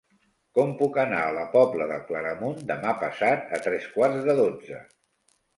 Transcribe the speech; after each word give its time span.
Com 0.59 0.71
puc 0.79 0.95
anar 1.01 1.19
a 1.25 1.35
la 1.35 1.43
Pobla 1.51 1.87
de 1.93 1.99
Claramunt 2.09 2.57
demà 2.73 2.97
passat 3.05 3.55
a 3.59 3.63
tres 3.69 3.89
quarts 3.99 4.27
de 4.31 4.37
dotze? 4.45 4.83